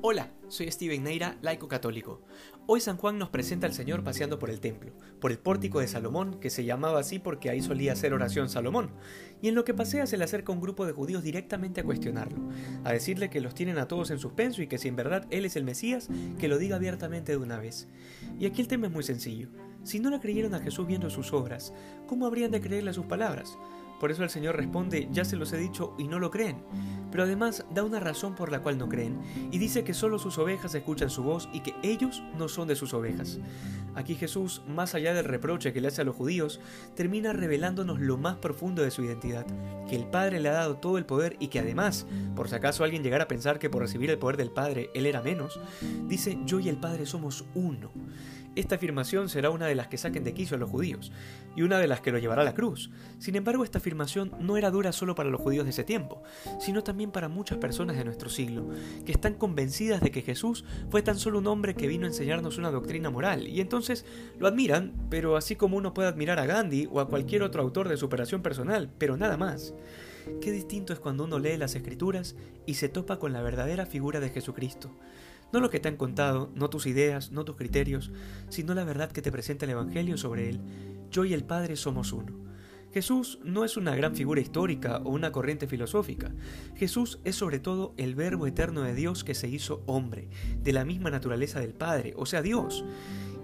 Hola, 0.00 0.30
soy 0.46 0.70
Steven 0.70 1.02
Neira, 1.02 1.36
laico 1.42 1.66
católico. 1.66 2.22
Hoy 2.66 2.80
San 2.80 2.96
Juan 2.96 3.18
nos 3.18 3.30
presenta 3.30 3.66
al 3.66 3.72
Señor 3.72 4.04
paseando 4.04 4.38
por 4.38 4.48
el 4.48 4.60
templo, 4.60 4.92
por 5.20 5.32
el 5.32 5.38
pórtico 5.38 5.80
de 5.80 5.88
Salomón, 5.88 6.38
que 6.38 6.50
se 6.50 6.64
llamaba 6.64 7.00
así 7.00 7.18
porque 7.18 7.50
ahí 7.50 7.60
solía 7.60 7.94
hacer 7.94 8.12
oración 8.12 8.48
Salomón, 8.48 8.90
y 9.42 9.48
en 9.48 9.56
lo 9.56 9.64
que 9.64 9.74
pasea 9.74 10.06
se 10.06 10.16
le 10.16 10.24
acerca 10.24 10.52
un 10.52 10.60
grupo 10.60 10.86
de 10.86 10.92
judíos 10.92 11.24
directamente 11.24 11.80
a 11.80 11.84
cuestionarlo, 11.84 12.38
a 12.84 12.92
decirle 12.92 13.28
que 13.28 13.40
los 13.40 13.54
tienen 13.54 13.78
a 13.78 13.88
todos 13.88 14.10
en 14.10 14.20
suspenso 14.20 14.62
y 14.62 14.68
que 14.68 14.78
si 14.78 14.86
en 14.86 14.96
verdad 14.96 15.26
Él 15.30 15.44
es 15.44 15.56
el 15.56 15.64
Mesías, 15.64 16.08
que 16.38 16.48
lo 16.48 16.58
diga 16.58 16.76
abiertamente 16.76 17.32
de 17.32 17.38
una 17.38 17.58
vez. 17.58 17.88
Y 18.38 18.46
aquí 18.46 18.60
el 18.60 18.68
tema 18.68 18.86
es 18.86 18.92
muy 18.92 19.02
sencillo. 19.02 19.48
Si 19.82 19.98
no 19.98 20.10
le 20.10 20.20
creyeron 20.20 20.54
a 20.54 20.60
Jesús 20.60 20.86
viendo 20.86 21.10
sus 21.10 21.32
obras, 21.32 21.72
¿cómo 22.06 22.26
habrían 22.26 22.50
de 22.50 22.60
creerle 22.60 22.90
a 22.90 22.94
sus 22.94 23.06
palabras? 23.06 23.58
Por 24.00 24.10
eso 24.10 24.22
el 24.22 24.30
Señor 24.30 24.56
responde, 24.56 25.08
ya 25.10 25.24
se 25.24 25.36
los 25.36 25.52
he 25.52 25.58
dicho 25.58 25.94
y 25.98 26.08
no 26.08 26.18
lo 26.18 26.30
creen. 26.30 26.62
Pero 27.10 27.24
además 27.24 27.64
da 27.70 27.82
una 27.84 28.00
razón 28.00 28.34
por 28.34 28.52
la 28.52 28.60
cual 28.60 28.78
no 28.78 28.88
creen, 28.88 29.18
y 29.50 29.58
dice 29.58 29.82
que 29.82 29.94
solo 29.94 30.18
sus 30.18 30.38
ovejas 30.38 30.74
escuchan 30.74 31.10
su 31.10 31.22
voz 31.22 31.48
y 31.52 31.60
que 31.60 31.74
ellos 31.82 32.22
no 32.36 32.48
son 32.48 32.68
de 32.68 32.76
sus 32.76 32.92
ovejas. 32.92 33.38
Aquí 33.94 34.14
Jesús, 34.14 34.62
más 34.68 34.94
allá 34.94 35.14
del 35.14 35.24
reproche 35.24 35.72
que 35.72 35.80
le 35.80 35.88
hace 35.88 36.02
a 36.02 36.04
los 36.04 36.14
judíos, 36.14 36.60
termina 36.94 37.32
revelándonos 37.32 37.98
lo 37.98 38.16
más 38.16 38.36
profundo 38.36 38.82
de 38.82 38.90
su 38.90 39.02
identidad, 39.02 39.46
que 39.88 39.96
el 39.96 40.06
Padre 40.06 40.38
le 40.38 40.50
ha 40.50 40.52
dado 40.52 40.76
todo 40.76 40.98
el 40.98 41.06
poder 41.06 41.36
y 41.40 41.48
que 41.48 41.58
además, 41.58 42.06
por 42.36 42.48
si 42.48 42.54
acaso 42.54 42.84
alguien 42.84 43.02
llegara 43.02 43.24
a 43.24 43.28
pensar 43.28 43.58
que 43.58 43.70
por 43.70 43.82
recibir 43.82 44.10
el 44.10 44.18
poder 44.18 44.36
del 44.36 44.50
Padre 44.50 44.90
él 44.94 45.06
era 45.06 45.22
menos, 45.22 45.58
dice 46.06 46.38
yo 46.44 46.60
y 46.60 46.68
el 46.68 46.76
Padre 46.76 47.06
somos 47.06 47.46
uno. 47.54 47.90
Esta 48.58 48.74
afirmación 48.74 49.28
será 49.28 49.50
una 49.50 49.66
de 49.66 49.76
las 49.76 49.86
que 49.86 49.98
saquen 49.98 50.24
de 50.24 50.34
quicio 50.34 50.56
a 50.56 50.58
los 50.58 50.68
judíos, 50.68 51.12
y 51.54 51.62
una 51.62 51.78
de 51.78 51.86
las 51.86 52.00
que 52.00 52.10
lo 52.10 52.18
llevará 52.18 52.42
a 52.42 52.44
la 52.44 52.54
cruz. 52.54 52.90
Sin 53.20 53.36
embargo, 53.36 53.62
esta 53.62 53.78
afirmación 53.78 54.32
no 54.40 54.56
era 54.56 54.72
dura 54.72 54.90
solo 54.90 55.14
para 55.14 55.30
los 55.30 55.40
judíos 55.40 55.62
de 55.62 55.70
ese 55.70 55.84
tiempo, 55.84 56.24
sino 56.58 56.82
también 56.82 57.12
para 57.12 57.28
muchas 57.28 57.58
personas 57.58 57.96
de 57.96 58.04
nuestro 58.04 58.28
siglo, 58.28 58.68
que 59.06 59.12
están 59.12 59.34
convencidas 59.34 60.00
de 60.00 60.10
que 60.10 60.22
Jesús 60.22 60.64
fue 60.90 61.02
tan 61.02 61.20
solo 61.20 61.38
un 61.38 61.46
hombre 61.46 61.76
que 61.76 61.86
vino 61.86 62.04
a 62.04 62.08
enseñarnos 62.08 62.58
una 62.58 62.72
doctrina 62.72 63.10
moral, 63.10 63.46
y 63.46 63.60
entonces 63.60 64.04
lo 64.40 64.48
admiran, 64.48 64.92
pero 65.08 65.36
así 65.36 65.54
como 65.54 65.76
uno 65.76 65.94
puede 65.94 66.08
admirar 66.08 66.40
a 66.40 66.46
Gandhi 66.46 66.88
o 66.90 66.98
a 66.98 67.08
cualquier 67.08 67.44
otro 67.44 67.62
autor 67.62 67.88
de 67.88 67.96
superación 67.96 68.42
personal, 68.42 68.90
pero 68.98 69.16
nada 69.16 69.36
más. 69.36 69.72
Qué 70.40 70.50
distinto 70.50 70.92
es 70.92 70.98
cuando 70.98 71.24
uno 71.24 71.38
lee 71.38 71.58
las 71.58 71.76
escrituras 71.76 72.34
y 72.66 72.74
se 72.74 72.88
topa 72.88 73.20
con 73.20 73.32
la 73.32 73.40
verdadera 73.40 73.86
figura 73.86 74.18
de 74.18 74.30
Jesucristo. 74.30 74.90
No 75.52 75.60
lo 75.60 75.70
que 75.70 75.80
te 75.80 75.88
han 75.88 75.96
contado, 75.96 76.50
no 76.54 76.68
tus 76.70 76.86
ideas, 76.86 77.32
no 77.32 77.44
tus 77.44 77.56
criterios, 77.56 78.12
sino 78.48 78.74
la 78.74 78.84
verdad 78.84 79.10
que 79.10 79.22
te 79.22 79.32
presenta 79.32 79.64
el 79.64 79.72
Evangelio 79.72 80.16
sobre 80.16 80.48
Él. 80.50 80.60
Yo 81.10 81.24
y 81.24 81.32
el 81.32 81.44
Padre 81.44 81.76
somos 81.76 82.12
uno. 82.12 82.48
Jesús 82.92 83.38
no 83.44 83.64
es 83.64 83.76
una 83.76 83.94
gran 83.94 84.14
figura 84.14 84.40
histórica 84.40 84.98
o 85.04 85.10
una 85.10 85.32
corriente 85.32 85.66
filosófica. 85.66 86.32
Jesús 86.74 87.20
es 87.24 87.36
sobre 87.36 87.60
todo 87.60 87.94
el 87.96 88.14
Verbo 88.14 88.46
eterno 88.46 88.82
de 88.82 88.94
Dios 88.94 89.24
que 89.24 89.34
se 89.34 89.48
hizo 89.48 89.82
hombre, 89.86 90.28
de 90.62 90.72
la 90.72 90.84
misma 90.84 91.10
naturaleza 91.10 91.60
del 91.60 91.74
Padre, 91.74 92.14
o 92.16 92.24
sea, 92.26 92.42
Dios. 92.42 92.84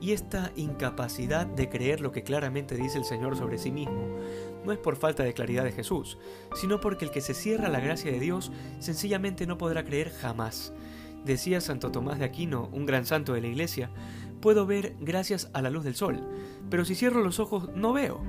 Y 0.00 0.12
esta 0.12 0.52
incapacidad 0.56 1.46
de 1.46 1.68
creer 1.68 2.00
lo 2.00 2.12
que 2.12 2.24
claramente 2.24 2.76
dice 2.76 2.98
el 2.98 3.04
Señor 3.04 3.36
sobre 3.36 3.58
sí 3.58 3.70
mismo 3.70 4.18
no 4.64 4.72
es 4.72 4.78
por 4.78 4.96
falta 4.96 5.22
de 5.22 5.34
claridad 5.34 5.64
de 5.64 5.72
Jesús, 5.72 6.18
sino 6.54 6.80
porque 6.80 7.04
el 7.04 7.10
que 7.10 7.20
se 7.20 7.34
cierra 7.34 7.66
a 7.66 7.70
la 7.70 7.80
gracia 7.80 8.10
de 8.10 8.20
Dios 8.20 8.52
sencillamente 8.78 9.46
no 9.46 9.58
podrá 9.58 9.84
creer 9.84 10.10
jamás. 10.10 10.72
Decía 11.24 11.60
Santo 11.60 11.92
Tomás 11.92 12.18
de 12.18 12.24
Aquino, 12.24 12.68
un 12.72 12.86
gran 12.86 13.06
santo 13.06 13.32
de 13.32 13.40
la 13.40 13.46
Iglesia, 13.46 13.90
puedo 14.40 14.66
ver 14.66 14.96
gracias 15.00 15.50
a 15.52 15.62
la 15.62 15.70
luz 15.70 15.84
del 15.84 15.94
sol, 15.94 16.20
pero 16.68 16.84
si 16.84 16.94
cierro 16.94 17.22
los 17.22 17.38
ojos 17.38 17.70
no 17.74 17.92
veo. 17.92 18.20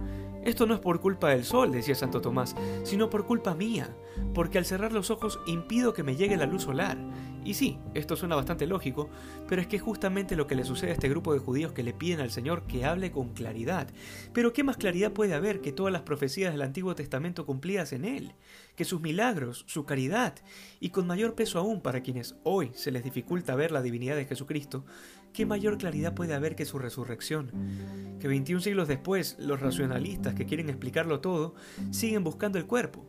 Esto 0.45 0.65
no 0.65 0.73
es 0.73 0.81
por 0.81 0.99
culpa 0.99 1.29
del 1.29 1.45
sol, 1.45 1.71
decía 1.71 1.95
Santo 1.95 2.19
Tomás, 2.19 2.55
sino 2.83 3.09
por 3.09 3.25
culpa 3.25 3.55
mía, 3.55 3.95
porque 4.33 4.57
al 4.57 4.65
cerrar 4.65 4.91
los 4.91 5.09
ojos 5.09 5.39
impido 5.47 5.93
que 5.93 6.03
me 6.03 6.17
llegue 6.17 6.35
la 6.35 6.45
luz 6.45 6.63
solar. 6.63 6.97
Y 7.45 7.55
sí, 7.55 7.77
esto 7.93 8.15
suena 8.15 8.35
bastante 8.35 8.67
lógico, 8.67 9.09
pero 9.47 9.61
es 9.61 9.67
que 9.67 9.79
justamente 9.79 10.35
lo 10.35 10.47
que 10.47 10.55
le 10.55 10.63
sucede 10.63 10.91
a 10.91 10.93
este 10.93 11.09
grupo 11.09 11.33
de 11.33 11.39
judíos 11.39 11.73
que 11.73 11.83
le 11.83 11.93
piden 11.93 12.21
al 12.21 12.31
Señor 12.31 12.63
que 12.67 12.85
hable 12.85 13.11
con 13.11 13.29
claridad. 13.33 13.87
Pero 14.33 14.53
¿qué 14.53 14.63
más 14.63 14.77
claridad 14.77 15.11
puede 15.11 15.33
haber 15.33 15.61
que 15.61 15.73
todas 15.73 15.91
las 15.91 16.03
profecías 16.03 16.51
del 16.51 16.61
Antiguo 16.61 16.95
Testamento 16.95 17.45
cumplidas 17.45 17.91
en 17.91 18.05
él? 18.05 18.33
Que 18.75 18.85
sus 18.85 19.01
milagros, 19.01 19.65
su 19.67 19.85
caridad, 19.85 20.35
y 20.79 20.89
con 20.89 21.07
mayor 21.07 21.35
peso 21.35 21.59
aún 21.59 21.81
para 21.81 22.01
quienes 22.01 22.35
hoy 22.43 22.71
se 22.75 22.91
les 22.91 23.03
dificulta 23.03 23.55
ver 23.55 23.71
la 23.71 23.81
divinidad 23.81 24.15
de 24.15 24.25
Jesucristo, 24.25 24.85
¿qué 25.33 25.45
mayor 25.45 25.77
claridad 25.77 26.13
puede 26.13 26.33
haber 26.33 26.55
que 26.55 26.65
su 26.65 26.79
resurrección? 26.79 27.51
Que 28.23 28.29
21 28.29 28.61
siglos 28.61 28.87
después, 28.87 29.35
los 29.37 29.59
racionalistas 29.59 30.33
que 30.33 30.45
quieren 30.45 30.69
explicarlo 30.69 31.19
todo, 31.19 31.55
siguen 31.91 32.23
buscando 32.23 32.57
el 32.57 32.65
cuerpo. 32.65 33.05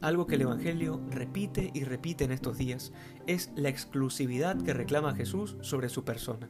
Algo 0.00 0.28
que 0.28 0.36
el 0.36 0.42
Evangelio 0.42 1.02
repite 1.10 1.72
y 1.74 1.82
repite 1.82 2.22
en 2.22 2.30
estos 2.30 2.58
días 2.58 2.92
es 3.26 3.50
la 3.56 3.70
exclusividad 3.70 4.62
que 4.62 4.72
reclama 4.72 5.16
Jesús 5.16 5.56
sobre 5.62 5.88
su 5.88 6.04
persona. 6.04 6.48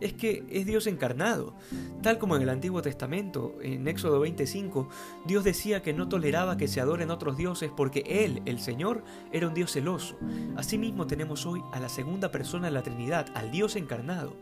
Es 0.00 0.12
que 0.12 0.44
es 0.50 0.66
Dios 0.66 0.86
encarnado. 0.86 1.54
Tal 2.02 2.18
como 2.18 2.36
en 2.36 2.42
el 2.42 2.48
Antiguo 2.50 2.82
Testamento, 2.82 3.56
en 3.62 3.88
Éxodo 3.88 4.20
25, 4.20 4.88
Dios 5.26 5.44
decía 5.44 5.82
que 5.82 5.92
no 5.92 6.08
toleraba 6.08 6.56
que 6.56 6.68
se 6.68 6.80
adoren 6.80 7.10
otros 7.10 7.36
dioses 7.36 7.70
porque 7.76 8.04
Él, 8.06 8.42
el 8.44 8.60
Señor, 8.60 9.04
era 9.32 9.48
un 9.48 9.54
Dios 9.54 9.72
celoso. 9.72 10.16
Asimismo 10.56 11.06
tenemos 11.06 11.46
hoy 11.46 11.62
a 11.72 11.80
la 11.80 11.88
segunda 11.88 12.30
persona 12.30 12.66
de 12.66 12.72
la 12.72 12.82
Trinidad, 12.82 13.26
al 13.34 13.50
Dios 13.50 13.76
encarnado, 13.76 14.36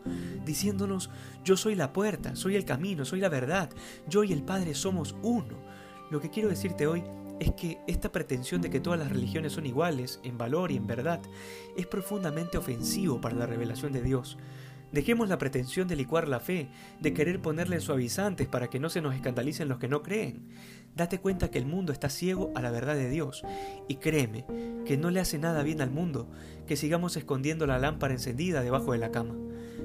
diciéndonos, 0.45 1.09
yo 1.43 1.57
soy 1.57 1.75
la 1.75 1.93
puerta, 1.93 2.35
soy 2.35 2.55
el 2.55 2.65
camino, 2.65 3.05
soy 3.05 3.19
la 3.19 3.29
verdad, 3.29 3.69
yo 4.07 4.23
y 4.23 4.33
el 4.33 4.43
Padre 4.43 4.73
somos 4.73 5.15
uno. 5.21 5.57
Lo 6.11 6.19
que 6.19 6.29
quiero 6.29 6.49
decirte 6.49 6.85
hoy 6.85 7.03
es 7.39 7.51
que 7.51 7.79
esta 7.87 8.11
pretensión 8.11 8.61
de 8.61 8.69
que 8.69 8.79
todas 8.79 8.99
las 8.99 9.09
religiones 9.09 9.53
son 9.53 9.65
iguales 9.65 10.19
en 10.23 10.37
valor 10.37 10.71
y 10.71 10.77
en 10.77 10.87
verdad 10.87 11.21
es 11.75 11.85
profundamente 11.87 12.57
ofensivo 12.57 13.19
para 13.19 13.35
la 13.35 13.45
revelación 13.45 13.91
de 13.91 14.01
Dios. 14.01 14.37
Dejemos 14.91 15.27
la 15.27 15.37
pretensión 15.37 15.87
de 15.87 15.95
licuar 15.95 16.27
la 16.27 16.39
fe, 16.39 16.69
de 17.01 17.13
querer 17.13 17.41
ponerle 17.41 17.79
suavizantes 17.79 18.47
para 18.47 18.69
que 18.69 18.79
no 18.79 18.89
se 18.89 19.01
nos 19.01 19.15
escandalicen 19.15 19.67
los 19.67 19.79
que 19.79 19.87
no 19.87 20.01
creen. 20.01 20.47
Date 20.95 21.19
cuenta 21.19 21.51
que 21.51 21.57
el 21.57 21.65
mundo 21.65 21.91
está 21.91 22.09
ciego 22.09 22.51
a 22.55 22.61
la 22.61 22.71
verdad 22.71 22.95
de 22.95 23.09
Dios, 23.09 23.43
y 23.87 23.95
créeme 23.95 24.45
que 24.85 24.97
no 24.97 25.11
le 25.11 25.19
hace 25.19 25.37
nada 25.37 25.63
bien 25.63 25.81
al 25.81 25.91
mundo 25.91 26.29
que 26.67 26.77
sigamos 26.77 27.17
escondiendo 27.17 27.67
la 27.67 27.79
lámpara 27.79 28.13
encendida 28.13 28.61
debajo 28.61 28.93
de 28.93 28.99
la 28.99 29.11
cama. 29.11 29.35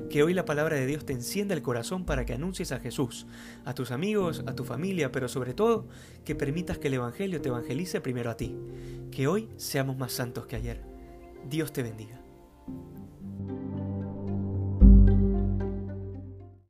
Que 0.09 0.23
hoy 0.23 0.35
la 0.35 0.45
palabra 0.45 0.77
de 0.77 0.87
Dios 0.87 1.05
te 1.05 1.13
encienda 1.13 1.55
el 1.55 1.63
corazón 1.63 2.05
para 2.05 2.25
que 2.25 2.33
anuncies 2.33 2.73
a 2.73 2.81
Jesús, 2.81 3.27
a 3.65 3.75
tus 3.75 3.91
amigos, 3.91 4.43
a 4.47 4.55
tu 4.55 4.65
familia, 4.65 5.13
pero 5.13 5.29
sobre 5.29 5.55
todo 5.55 5.89
que 6.25 6.35
permitas 6.35 6.79
que 6.79 6.89
el 6.89 6.95
Evangelio 6.95 7.41
te 7.41 7.49
evangelice 7.49 8.01
primero 8.01 8.31
a 8.31 8.37
ti. 8.37 8.57
Que 9.11 9.29
hoy 9.29 9.49
seamos 9.57 9.97
más 9.97 10.13
santos 10.13 10.47
que 10.47 10.57
ayer. 10.57 10.83
Dios 11.49 11.73
te 11.73 11.83
bendiga. 11.83 12.21